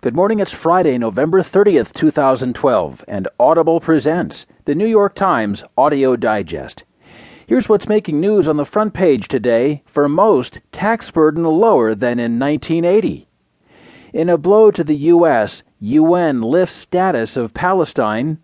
Good 0.00 0.14
morning, 0.14 0.38
it's 0.38 0.52
Friday, 0.52 0.96
November 0.96 1.42
30th, 1.42 1.92
2012, 1.92 3.04
and 3.08 3.26
Audible 3.40 3.80
presents 3.80 4.46
the 4.64 4.76
New 4.76 4.86
York 4.86 5.16
Times 5.16 5.64
Audio 5.76 6.14
Digest. 6.14 6.84
Here's 7.48 7.68
what's 7.68 7.88
making 7.88 8.20
news 8.20 8.46
on 8.46 8.58
the 8.58 8.64
front 8.64 8.94
page 8.94 9.26
today 9.26 9.82
for 9.86 10.08
most, 10.08 10.60
tax 10.70 11.10
burden 11.10 11.42
lower 11.42 11.96
than 11.96 12.20
in 12.20 12.38
1980. 12.38 13.26
In 14.12 14.28
a 14.28 14.38
blow 14.38 14.70
to 14.70 14.84
the 14.84 14.94
U.S., 14.94 15.64
UN 15.80 16.42
lifts 16.42 16.76
status 16.76 17.36
of 17.36 17.52
Palestine, 17.52 18.38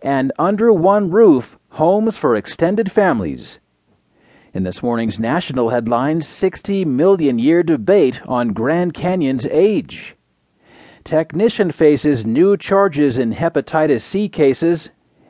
and 0.00 0.32
under 0.38 0.72
one 0.72 1.10
roof, 1.10 1.58
homes 1.72 2.16
for 2.16 2.34
extended 2.34 2.90
families. 2.90 3.58
In 4.54 4.62
this 4.62 4.82
morning's 4.82 5.18
national 5.18 5.68
headlines, 5.68 6.26
60 6.26 6.86
million 6.86 7.38
year 7.38 7.62
debate 7.62 8.22
on 8.26 8.54
Grand 8.54 8.94
Canyon's 8.94 9.44
age. 9.44 10.13
Technician 11.04 11.70
faces 11.70 12.24
new 12.24 12.56
charges 12.56 13.18
in 13.18 13.34
hepatitis 13.34 14.00
C 14.00 14.26
cases. 14.26 14.88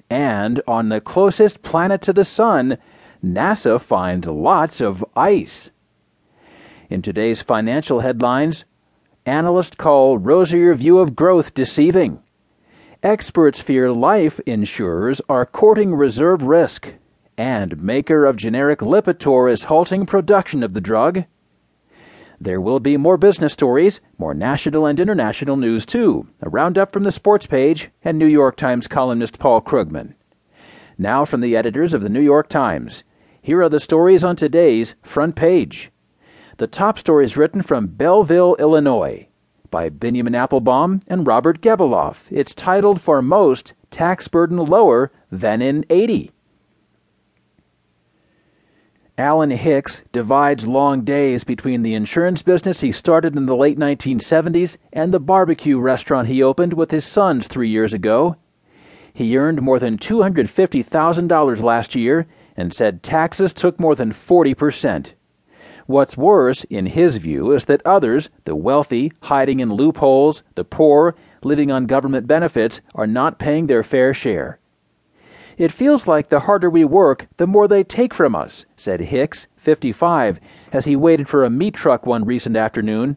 And 0.08 0.62
on 0.68 0.88
the 0.88 1.00
closest 1.00 1.62
planet 1.62 2.00
to 2.02 2.12
the 2.12 2.24
Sun, 2.24 2.78
NASA 3.24 3.80
finds 3.80 4.28
lots 4.28 4.80
of 4.80 5.04
ice. 5.16 5.70
In 6.88 7.02
today's 7.02 7.42
financial 7.42 8.00
headlines, 8.00 8.64
analysts 9.26 9.74
call 9.76 10.16
rosier 10.16 10.74
view 10.74 10.98
of 10.98 11.16
growth 11.16 11.54
deceiving. 11.54 12.22
Experts 13.02 13.60
fear 13.60 13.90
life 13.90 14.38
insurers 14.46 15.20
are 15.28 15.44
courting 15.44 15.92
reserve 15.94 16.42
risk. 16.42 16.88
And 17.36 17.82
maker 17.82 18.26
of 18.26 18.36
generic 18.36 18.78
Lipitor 18.78 19.50
is 19.50 19.64
halting 19.64 20.06
production 20.06 20.62
of 20.62 20.72
the 20.72 20.80
drug. 20.80 21.24
There 22.44 22.60
will 22.60 22.78
be 22.78 22.98
more 22.98 23.16
business 23.16 23.54
stories, 23.54 24.02
more 24.18 24.34
national 24.34 24.84
and 24.84 25.00
international 25.00 25.56
news 25.56 25.86
too. 25.86 26.28
A 26.42 26.50
roundup 26.50 26.92
from 26.92 27.04
the 27.04 27.10
sports 27.10 27.46
page 27.46 27.88
and 28.04 28.18
New 28.18 28.26
York 28.26 28.56
Times 28.56 28.86
columnist 28.86 29.38
Paul 29.38 29.62
Krugman. 29.62 30.12
Now 30.98 31.24
from 31.24 31.40
the 31.40 31.56
editors 31.56 31.94
of 31.94 32.02
the 32.02 32.10
New 32.10 32.20
York 32.20 32.50
Times. 32.50 33.02
Here 33.40 33.62
are 33.62 33.70
the 33.70 33.80
stories 33.80 34.22
on 34.22 34.36
today's 34.36 34.94
front 35.02 35.36
page. 35.36 35.90
The 36.58 36.66
top 36.66 36.98
story 36.98 37.24
is 37.24 37.34
written 37.34 37.62
from 37.62 37.86
Belleville, 37.86 38.56
Illinois, 38.58 39.26
by 39.70 39.88
Benjamin 39.88 40.34
Appelbaum 40.34 41.00
and 41.06 41.26
Robert 41.26 41.62
Gebeloff. 41.62 42.26
It's 42.30 42.52
titled 42.52 43.00
For 43.00 43.22
Most 43.22 43.72
Tax 43.90 44.28
Burden 44.28 44.58
Lower 44.58 45.10
Than 45.32 45.62
in 45.62 45.86
80. 45.88 46.30
Alan 49.16 49.52
Hicks 49.52 50.02
divides 50.10 50.66
long 50.66 51.02
days 51.02 51.44
between 51.44 51.82
the 51.82 51.94
insurance 51.94 52.42
business 52.42 52.80
he 52.80 52.90
started 52.90 53.36
in 53.36 53.46
the 53.46 53.54
late 53.54 53.78
1970s 53.78 54.76
and 54.92 55.14
the 55.14 55.20
barbecue 55.20 55.78
restaurant 55.78 56.26
he 56.26 56.42
opened 56.42 56.72
with 56.72 56.90
his 56.90 57.04
sons 57.04 57.46
three 57.46 57.68
years 57.68 57.94
ago. 57.94 58.34
He 59.12 59.38
earned 59.38 59.62
more 59.62 59.78
than 59.78 59.98
$250,000 59.98 61.62
last 61.62 61.94
year 61.94 62.26
and 62.56 62.74
said 62.74 63.04
taxes 63.04 63.52
took 63.52 63.78
more 63.78 63.94
than 63.94 64.12
40%. 64.12 65.10
What's 65.86 66.16
worse, 66.16 66.64
in 66.64 66.86
his 66.86 67.18
view, 67.18 67.52
is 67.52 67.66
that 67.66 67.86
others, 67.86 68.30
the 68.46 68.56
wealthy, 68.56 69.12
hiding 69.20 69.60
in 69.60 69.72
loopholes, 69.72 70.42
the 70.56 70.64
poor, 70.64 71.14
living 71.44 71.70
on 71.70 71.86
government 71.86 72.26
benefits, 72.26 72.80
are 72.96 73.06
not 73.06 73.38
paying 73.38 73.68
their 73.68 73.84
fair 73.84 74.12
share. 74.12 74.58
It 75.56 75.72
feels 75.72 76.06
like 76.06 76.28
the 76.28 76.40
harder 76.40 76.68
we 76.68 76.84
work, 76.84 77.28
the 77.36 77.46
more 77.46 77.68
they 77.68 77.84
take 77.84 78.12
from 78.12 78.34
us, 78.34 78.66
said 78.76 79.00
Hicks, 79.00 79.46
55, 79.56 80.40
as 80.72 80.84
he 80.84 80.96
waited 80.96 81.28
for 81.28 81.44
a 81.44 81.50
meat 81.50 81.74
truck 81.74 82.06
one 82.06 82.24
recent 82.24 82.56
afternoon. 82.56 83.16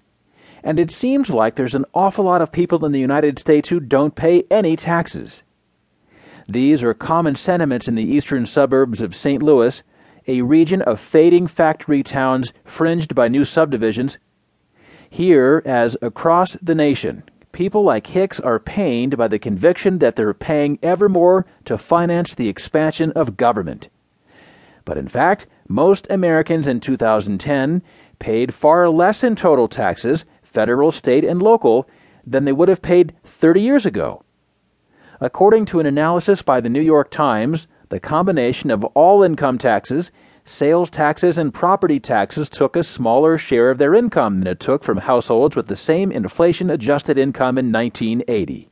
And 0.64 0.80
it 0.80 0.92
seems 0.92 1.30
like 1.30 1.56
there's 1.56 1.76
an 1.76 1.86
awful 1.94 2.26
lot 2.26 2.42
of 2.42 2.52
people 2.52 2.86
in 2.86 2.92
the 2.92 3.00
United 3.00 3.40
States 3.40 3.70
who 3.70 3.80
don't 3.80 4.16
pay 4.16 4.44
any 4.52 4.76
taxes. 4.76 5.42
These 6.48 6.84
are 6.84 6.94
common 6.94 7.36
sentiments 7.36 7.88
in 7.88 7.96
the 7.96 8.10
eastern 8.10 8.46
suburbs 8.46 9.02
of 9.02 9.16
St. 9.16 9.42
Louis, 9.42 9.82
a 10.28 10.42
region 10.42 10.82
of 10.82 11.00
fading 11.00 11.48
factory 11.48 12.04
towns 12.04 12.54
fringed 12.66 13.16
by 13.16 13.28
new 13.28 13.46
subdivisions. 13.46 14.18
Here, 15.10 15.62
as 15.66 15.98
across 16.02 16.58
the 16.62 16.76
nation, 16.76 17.24
people 17.58 17.82
like 17.82 18.06
Hicks 18.06 18.40
are 18.40 18.60
pained 18.60 19.18
by 19.18 19.28
the 19.28 19.40
conviction 19.40 19.98
that 19.98 20.16
they're 20.16 20.32
paying 20.32 20.78
ever 20.84 21.10
more 21.10 21.44
to 21.66 21.76
finance 21.76 22.36
the 22.36 22.48
expansion 22.48 23.12
of 23.14 23.36
government. 23.36 23.88
But 24.86 25.00
in 25.00 25.08
fact, 25.08 25.48
most 25.68 26.06
Americans 26.12 26.68
in 26.68 26.80
2010 26.80 27.82
paid 28.20 28.54
far 28.54 28.92
less 28.92 29.24
in 29.24 29.36
total 29.36 29.68
taxes, 29.68 30.24
federal, 30.44 30.92
state, 30.92 31.24
and 31.24 31.42
local, 31.42 31.90
than 32.28 32.46
they 32.46 32.52
would 32.52 32.70
have 32.70 32.84
paid 32.84 33.16
30 33.24 33.60
years 33.60 33.88
ago. 33.88 34.24
According 35.20 35.66
to 35.66 35.80
an 35.80 35.88
analysis 35.88 36.44
by 36.44 36.62
the 36.62 36.70
New 36.70 36.80
York 36.80 37.10
Times, 37.10 37.66
the 37.90 38.00
combination 38.00 38.70
of 38.70 38.84
all 38.84 39.24
income 39.24 39.58
taxes 39.58 40.12
sales 40.48 40.90
taxes 40.90 41.38
and 41.38 41.54
property 41.54 42.00
taxes 42.00 42.48
took 42.48 42.76
a 42.76 42.84
smaller 42.84 43.38
share 43.38 43.70
of 43.70 43.78
their 43.78 43.94
income 43.94 44.40
than 44.40 44.48
it 44.48 44.60
took 44.60 44.82
from 44.82 44.98
households 44.98 45.56
with 45.56 45.68
the 45.68 45.76
same 45.76 46.12
inflation 46.12 46.70
adjusted 46.70 47.18
income 47.18 47.58
in 47.58 47.72
1980. 47.72 48.70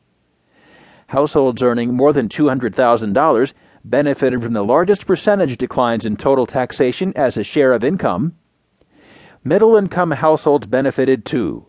Households 1.08 1.62
earning 1.62 1.94
more 1.94 2.14
than 2.14 2.30
$200,000 2.30 3.54
benefited 3.84 4.42
from 4.42 4.54
the 4.54 4.64
largest 4.64 5.06
percentage 5.06 5.58
declines 5.58 6.06
in 6.06 6.16
total 6.16 6.48
taxation 6.48 7.12
as 7.16 7.38
a 7.38 7.44
share 7.44 7.74
of 7.74 7.84
income. 7.84 8.34
Middle 9.44 9.76
income 9.76 10.12
households 10.12 10.66
benefited 10.66 11.26
too. 11.26 11.68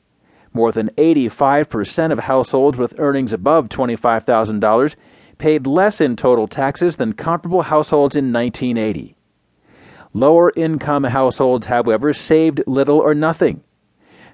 More 0.54 0.72
than 0.72 0.88
85% 0.96 2.12
of 2.12 2.20
households 2.20 2.78
with 2.78 2.98
earnings 2.98 3.32
above 3.32 3.68
$25,000 3.68 4.94
paid 5.36 5.66
less 5.66 6.00
in 6.00 6.16
total 6.16 6.46
taxes 6.46 6.96
than 6.96 7.12
comparable 7.12 7.62
households 7.62 8.16
in 8.16 8.32
1980. 8.32 9.15
Lower 10.16 10.50
income 10.56 11.04
households, 11.04 11.66
however, 11.66 12.14
saved 12.14 12.62
little 12.66 12.98
or 12.98 13.14
nothing. 13.14 13.62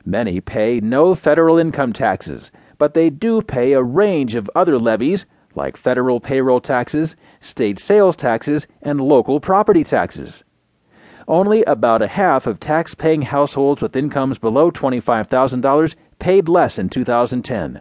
Many 0.04 0.40
pay 0.40 0.78
no 0.78 1.16
federal 1.16 1.58
income 1.58 1.92
taxes, 1.92 2.52
but 2.78 2.94
they 2.94 3.10
do 3.10 3.42
pay 3.42 3.72
a 3.72 3.82
range 3.82 4.36
of 4.36 4.48
other 4.54 4.78
levies 4.78 5.26
like 5.56 5.76
federal 5.76 6.20
payroll 6.20 6.60
taxes, 6.60 7.16
state 7.40 7.80
sales 7.80 8.14
taxes, 8.14 8.68
and 8.80 9.00
local 9.00 9.40
property 9.40 9.82
taxes. 9.82 10.44
Only 11.26 11.64
about 11.64 12.00
a 12.00 12.06
half 12.06 12.46
of 12.46 12.60
tax 12.60 12.94
paying 12.94 13.22
households 13.22 13.82
with 13.82 13.96
incomes 13.96 14.38
below 14.38 14.70
$25,000 14.70 15.96
paid 16.20 16.48
less 16.48 16.78
in 16.78 16.90
2010. 16.90 17.80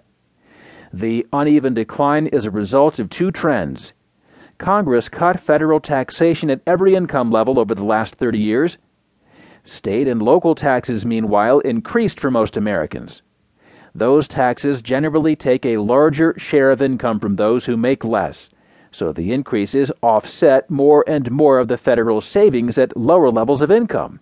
The 0.92 1.28
uneven 1.32 1.76
decline 1.76 2.26
is 2.26 2.46
a 2.46 2.52
result 2.52 2.98
of 2.98 3.12
two 3.12 3.30
trends 3.30 3.94
Congress 4.62 5.10
cut 5.10 5.40
federal 5.40 5.80
taxation 5.80 6.52
at 6.52 6.62
every 6.68 6.94
income 6.94 7.32
level 7.32 7.58
over 7.58 7.74
the 7.74 7.84
last 7.84 8.14
30 8.14 8.38
years. 8.38 8.78
State 9.64 10.08
and 10.08 10.22
local 10.22 10.54
taxes, 10.54 11.04
meanwhile, 11.04 11.58
increased 11.62 12.20
for 12.20 12.30
most 12.30 12.56
Americans. 12.56 13.24
Those 13.96 14.28
taxes 14.28 14.84
generally 14.84 15.36
take 15.36 15.66
a 15.66 15.78
larger 15.78 16.36
share 16.38 16.70
of 16.70 16.80
income 16.80 17.20
from 17.20 17.38
those 17.38 17.66
who 17.66 17.76
make 17.76 18.04
less, 18.04 18.52
so 18.92 19.12
the 19.12 19.34
increases 19.34 19.92
offset 20.04 20.70
more 20.70 21.04
and 21.08 21.32
more 21.32 21.58
of 21.58 21.68
the 21.68 21.78
federal 21.78 22.22
savings 22.22 22.78
at 22.78 22.96
lower 22.96 23.32
levels 23.32 23.64
of 23.64 23.72
income. 23.72 24.20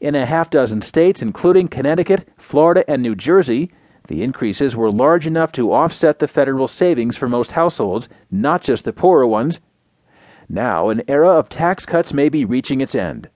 In 0.00 0.14
a 0.14 0.24
half 0.24 0.48
dozen 0.48 0.80
states, 0.80 1.20
including 1.20 1.68
Connecticut, 1.68 2.26
Florida, 2.38 2.82
and 2.88 3.02
New 3.02 3.14
Jersey, 3.14 3.70
the 4.08 4.22
increases 4.22 4.74
were 4.74 4.90
large 4.90 5.26
enough 5.26 5.52
to 5.52 5.72
offset 5.72 6.18
the 6.18 6.26
federal 6.26 6.66
savings 6.66 7.16
for 7.16 7.28
most 7.28 7.52
households, 7.52 8.08
not 8.30 8.62
just 8.62 8.84
the 8.84 8.92
poorer 8.92 9.26
ones. 9.26 9.60
Now, 10.48 10.88
an 10.88 11.02
era 11.06 11.28
of 11.28 11.50
tax 11.50 11.84
cuts 11.84 12.14
may 12.14 12.30
be 12.30 12.44
reaching 12.44 12.80
its 12.80 12.94
end. 12.94 13.28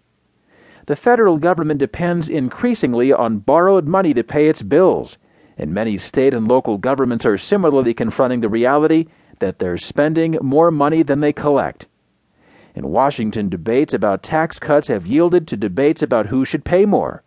The 0.87 0.97
federal 0.97 1.37
government 1.37 1.78
depends 1.78 2.28
increasingly 2.28 3.12
on 3.12 3.38
borrowed 3.38 3.87
money 3.87 4.15
to 4.15 4.25
pay 4.25 4.49
its 4.49 4.62
bills, 4.62 5.19
and 5.59 5.75
many 5.75 5.99
state 5.99 6.32
and 6.32 6.49
local 6.49 6.78
governments 6.78 7.26
are 7.26 7.38
similarly 7.38 7.93
confronting 7.93 8.41
the 8.41 8.49
reality 8.49 9.06
that 9.41 9.58
they're 9.58 9.76
spending 9.76 10.38
more 10.41 10.70
money 10.70 11.02
than 11.02 11.20
they 11.20 11.32
collect. 11.32 11.87
In 12.75 12.88
Washington, 12.88 13.50
debates 13.50 13.93
about 13.93 14.23
tax 14.23 14.58
cuts 14.58 14.88
have 14.88 15.06
yielded 15.06 15.47
to 15.49 15.56
debates 15.56 16.00
about 16.02 16.26
who 16.26 16.47
should 16.47 16.64
pay 16.64 16.87
more. 16.87 17.23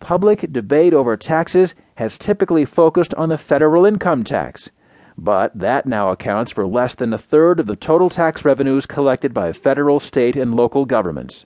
Public 0.00 0.52
debate 0.52 0.92
over 0.92 1.16
taxes 1.16 1.76
has 2.02 2.18
typically 2.18 2.64
focused 2.64 3.14
on 3.14 3.28
the 3.28 3.38
federal 3.38 3.86
income 3.86 4.24
tax, 4.24 4.68
but 5.16 5.56
that 5.56 5.86
now 5.86 6.10
accounts 6.10 6.50
for 6.50 6.66
less 6.66 6.96
than 6.96 7.12
a 7.12 7.18
third 7.18 7.60
of 7.60 7.66
the 7.66 7.76
total 7.76 8.10
tax 8.10 8.44
revenues 8.44 8.86
collected 8.86 9.32
by 9.32 9.52
federal, 9.52 10.00
state, 10.00 10.34
and 10.34 10.56
local 10.56 10.84
governments. 10.84 11.40